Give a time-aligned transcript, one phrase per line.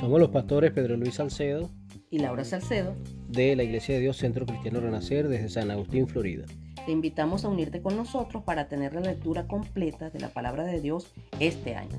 [0.00, 1.70] Somos los pastores Pedro Luis Salcedo
[2.10, 2.94] y Laura Salcedo
[3.28, 6.46] de la Iglesia de Dios Centro Cristiano Renacer desde San Agustín, Florida.
[6.86, 10.80] Te invitamos a unirte con nosotros para tener la lectura completa de la palabra de
[10.80, 11.98] Dios este año.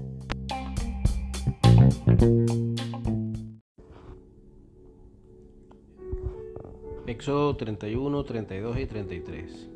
[7.05, 9.69] Éxodo 31, 32 y 33.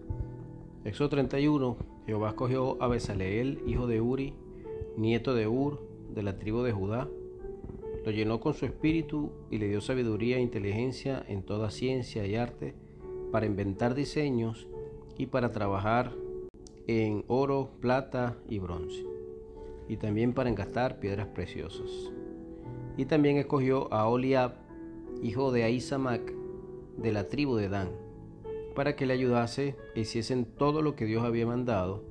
[0.86, 1.78] Éxodo 31.
[2.06, 4.34] Jehová escogió a Besaleel, hijo de Uri,
[4.98, 5.80] nieto de Ur,
[6.14, 7.08] de la tribu de Judá.
[8.04, 12.36] Lo llenó con su espíritu y le dio sabiduría e inteligencia en toda ciencia y
[12.36, 12.76] arte
[13.32, 14.68] para inventar diseños
[15.18, 16.12] y para trabajar
[16.88, 19.06] en oro, plata y bronce,
[19.88, 22.12] y también para engastar piedras preciosas.
[22.98, 24.56] Y también escogió a Oliab,
[25.22, 26.34] hijo de Ahisamac,
[26.98, 27.90] de la tribu de Dan,
[28.76, 32.04] para que le ayudase e hiciesen todo lo que Dios había mandado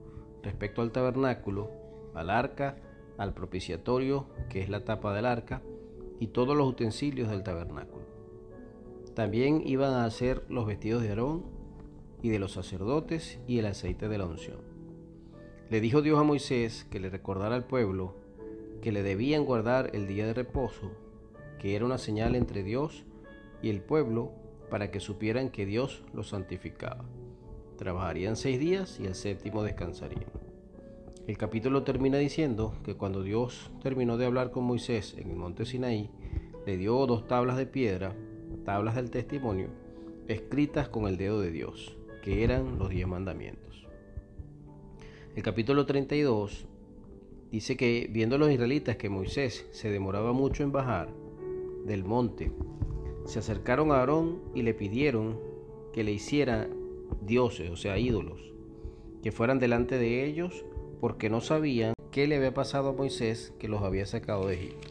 [0.43, 1.71] respecto al tabernáculo,
[2.15, 2.77] al arca,
[3.19, 5.63] al propiciatorio, que es la tapa del arca,
[6.19, 8.05] y todos los utensilios del tabernáculo.
[9.15, 11.45] También iban a hacer los vestidos de Aarón
[12.23, 14.59] y de los sacerdotes y el aceite de la unción.
[15.71, 18.15] Le dijo Dios a Moisés que le recordara al pueblo
[18.83, 20.91] que le debían guardar el día de reposo,
[21.59, 23.05] que era una señal entre Dios
[23.63, 24.33] y el pueblo
[24.73, 27.05] para que supieran que Dios los santificaba.
[27.77, 30.31] Trabajarían seis días y el séptimo descansarían.
[31.27, 35.67] El capítulo termina diciendo que cuando Dios terminó de hablar con Moisés en el monte
[35.67, 36.09] Sinaí,
[36.65, 38.17] le dio dos tablas de piedra,
[38.65, 39.69] tablas del testimonio,
[40.27, 43.87] escritas con el dedo de Dios, que eran los diez mandamientos.
[45.37, 46.67] El capítulo 32
[47.51, 51.11] dice que viendo los israelitas que Moisés se demoraba mucho en bajar
[51.85, 52.51] del monte,
[53.25, 55.39] se acercaron a Aarón y le pidieron
[55.93, 56.69] que le hiciera
[57.21, 58.53] dioses, o sea, ídolos,
[59.23, 60.65] que fueran delante de ellos
[61.01, 64.89] porque no sabían qué le había pasado a Moisés que los había sacado de Egipto.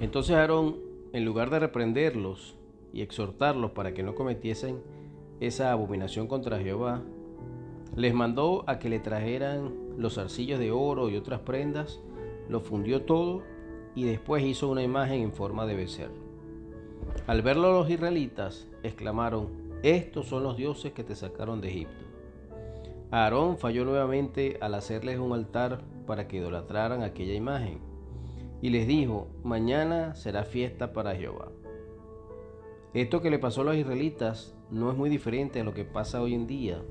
[0.00, 0.76] Entonces Aarón,
[1.12, 2.56] en lugar de reprenderlos
[2.92, 4.80] y exhortarlos para que no cometiesen
[5.40, 7.02] esa abominación contra Jehová,
[7.96, 12.00] les mandó a que le trajeran los arcillos de oro y otras prendas,
[12.48, 13.42] lo fundió todo
[13.94, 16.27] y después hizo una imagen en forma de becerro.
[17.26, 19.48] Al verlo los israelitas, exclamaron,
[19.82, 22.04] estos son los dioses que te sacaron de Egipto.
[23.10, 27.80] Aarón falló nuevamente al hacerles un altar para que idolatraran aquella imagen.
[28.60, 31.48] Y les dijo, mañana será fiesta para Jehová.
[32.94, 36.20] Esto que le pasó a los israelitas no es muy diferente a lo que pasa
[36.20, 36.82] hoy en día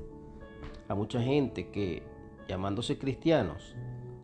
[0.88, 2.02] a mucha gente que,
[2.48, 3.76] llamándose cristianos,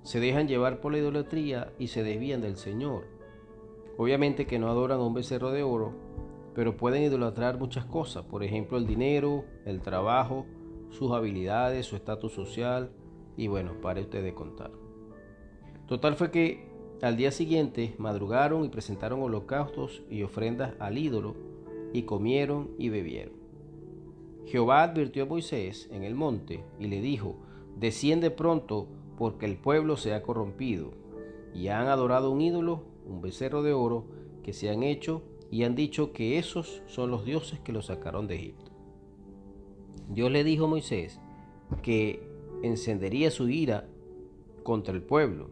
[0.03, 3.05] se dejan llevar por la idolatría y se desvían del Señor.
[3.97, 5.93] Obviamente que no adoran a un becerro de oro,
[6.55, 10.47] pero pueden idolatrar muchas cosas, por ejemplo el dinero, el trabajo,
[10.91, 12.91] sus habilidades, su estatus social
[13.37, 14.71] y bueno, pare usted de contar.
[15.87, 16.69] Total fue que
[17.03, 21.35] al día siguiente madrugaron y presentaron holocaustos y ofrendas al ídolo
[21.93, 23.35] y comieron y bebieron.
[24.47, 27.37] Jehová advirtió a Moisés en el monte y le dijo,
[27.77, 28.89] desciende pronto
[29.19, 30.93] porque el pueblo se ha corrompido
[31.55, 34.07] y han adorado un ídolo, un becerro de oro
[34.43, 38.27] que se han hecho y han dicho que esos son los dioses que los sacaron
[38.27, 38.73] de Egipto.
[40.09, 41.21] Dios le dijo a Moisés
[41.83, 42.29] que
[42.63, 43.89] encendería su ira
[44.63, 45.51] contra el pueblo,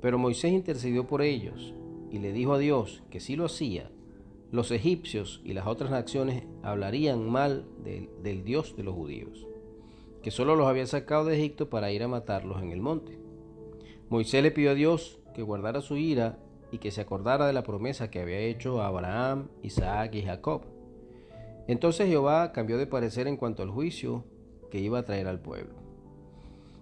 [0.00, 1.74] pero Moisés intercedió por ellos
[2.10, 3.90] y le dijo a Dios que si lo hacía,
[4.50, 9.46] los egipcios y las otras naciones hablarían mal del Dios de los judíos,
[10.22, 13.18] que solo los había sacado de Egipto para ir a matarlos en el monte.
[14.10, 16.38] Moisés le pidió a Dios que guardara su ira
[16.72, 20.62] y que se acordara de la promesa que había hecho a Abraham, Isaac y Jacob
[21.68, 24.24] entonces Jehová cambió de parecer en cuanto al juicio
[24.70, 25.74] que iba a traer al pueblo.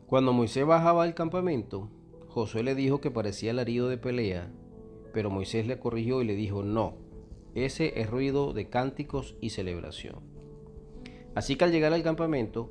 [0.07, 1.89] Cuando Moisés bajaba al campamento,
[2.29, 4.51] Josué le dijo que parecía alarido de pelea,
[5.13, 6.95] pero Moisés le corrigió y le dijo, no,
[7.55, 10.21] ese es ruido de cánticos y celebración.
[11.35, 12.71] Así que al llegar al campamento,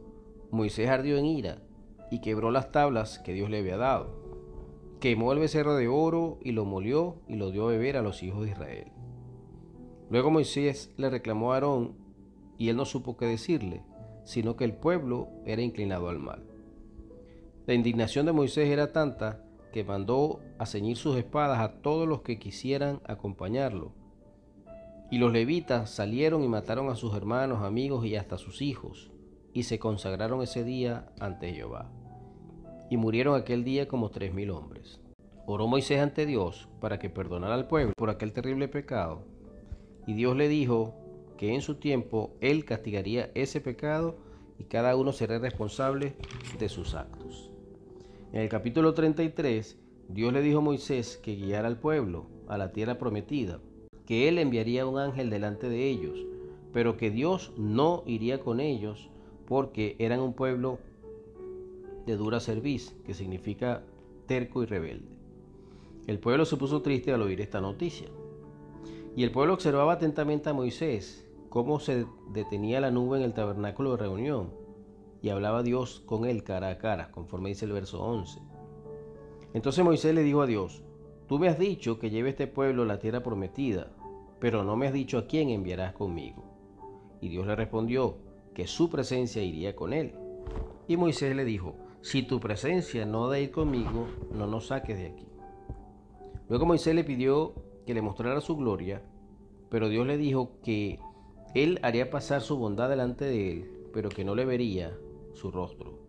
[0.52, 1.62] Moisés ardió en ira
[2.12, 4.29] y quebró las tablas que Dios le había dado.
[5.00, 8.22] Quemó el becerro de oro y lo molió y lo dio a beber a los
[8.22, 8.92] hijos de Israel.
[10.10, 11.96] Luego Moisés le reclamó a Aarón
[12.58, 13.84] y él no supo qué decirle,
[14.26, 16.44] sino que el pueblo era inclinado al mal.
[17.66, 22.22] La indignación de Moisés era tanta que mandó a ceñir sus espadas a todos los
[22.22, 23.94] que quisieran acompañarlo.
[25.12, 29.12] Y los levitas salieron y mataron a sus hermanos, amigos y hasta sus hijos,
[29.54, 31.90] y se consagraron ese día ante Jehová.
[32.90, 35.00] Y murieron aquel día como tres mil hombres.
[35.46, 39.24] Oró Moisés ante Dios para que perdonara al pueblo por aquel terrible pecado,
[40.06, 40.96] y Dios le dijo
[41.38, 44.18] que en su tiempo Él castigaría ese pecado
[44.58, 46.16] y cada uno será responsable
[46.60, 47.50] de sus actos.
[48.34, 49.78] En el capítulo 33,
[50.10, 53.60] Dios le dijo a Moisés que guiara al pueblo a la tierra prometida,
[54.06, 56.26] que él enviaría un ángel delante de ellos,
[56.74, 59.10] pero que Dios no iría con ellos
[59.48, 60.80] porque eran un pueblo
[62.10, 63.84] de dura cerviz, que significa
[64.26, 65.16] terco y rebelde.
[66.08, 68.08] El pueblo se puso triste al oír esta noticia.
[69.16, 73.92] Y el pueblo observaba atentamente a Moisés, cómo se detenía la nube en el tabernáculo
[73.92, 74.50] de reunión,
[75.22, 78.40] y hablaba Dios con él cara a cara, conforme dice el verso 11.
[79.54, 80.84] Entonces Moisés le dijo a Dios,
[81.28, 83.92] Tú me has dicho que lleve este pueblo a la tierra prometida,
[84.40, 86.44] pero no me has dicho a quién enviarás conmigo.
[87.22, 88.18] Y Dios le respondió
[88.56, 90.16] que su presencia iría con él.
[90.88, 95.08] Y Moisés le dijo, si tu presencia no da ir conmigo, no nos saques de
[95.08, 95.28] aquí.
[96.48, 97.54] Luego Moisés le pidió
[97.86, 99.02] que le mostrara su gloria,
[99.70, 101.00] pero Dios le dijo que
[101.54, 104.98] él haría pasar su bondad delante de él, pero que no le vería
[105.34, 106.00] su rostro,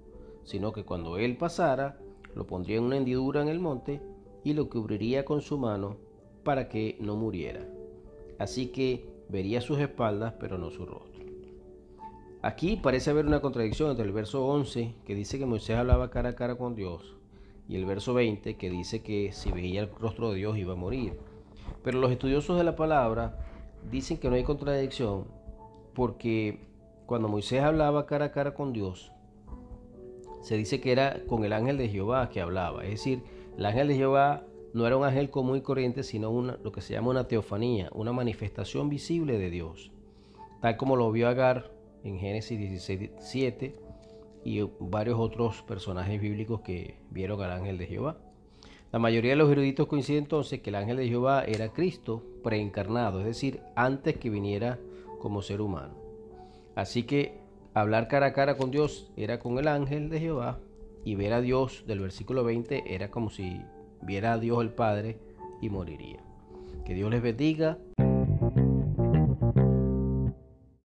[0.45, 1.99] sino que cuando él pasara,
[2.35, 4.01] lo pondría en una hendidura en el monte
[4.45, 5.97] y lo cubriría con su mano
[6.45, 7.67] para que no muriera.
[8.39, 11.20] Así que vería sus espaldas, pero no su rostro.
[12.43, 16.31] Aquí parece haber una contradicción entre el verso 11, que dice que Moisés hablaba cara
[16.31, 17.15] a cara con Dios,
[17.69, 20.77] y el verso 20, que dice que si veía el rostro de Dios iba a
[20.77, 21.19] morir.
[21.85, 23.39] Pero los estudiosos de la palabra
[23.91, 25.27] dicen que no hay contradicción,
[25.93, 26.61] porque
[27.05, 29.13] cuando Moisés hablaba cara a cara con Dios,
[30.41, 32.85] se dice que era con el ángel de Jehová que hablaba.
[32.85, 33.23] Es decir,
[33.59, 36.81] el ángel de Jehová no era un ángel común y corriente, sino una, lo que
[36.81, 39.93] se llama una teofanía, una manifestación visible de Dios,
[40.63, 43.77] tal como lo vio Agar en Génesis 17
[44.45, 48.19] y varios otros personajes bíblicos que vieron al ángel de Jehová.
[48.93, 53.21] La mayoría de los eruditos coinciden entonces que el ángel de Jehová era Cristo preencarnado,
[53.21, 54.79] es decir, antes que viniera
[55.21, 55.95] como ser humano.
[56.75, 57.39] Así que
[57.75, 60.59] hablar cara a cara con Dios era con el ángel de Jehová
[61.05, 63.61] y ver a Dios del versículo 20 era como si
[64.03, 65.19] viera a Dios el Padre
[65.61, 66.19] y moriría.
[66.85, 67.79] Que Dios les bendiga.